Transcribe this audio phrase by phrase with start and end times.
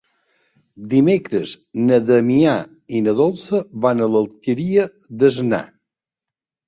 [0.93, 1.51] Dimecres
[1.89, 2.55] na Damià
[2.97, 4.87] i na Dolça van a l'Alqueria
[5.21, 5.65] d'Asnar.